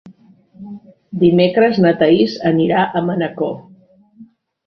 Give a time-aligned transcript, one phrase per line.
[1.23, 3.55] Dimecres na Thaís anirà a Manacor.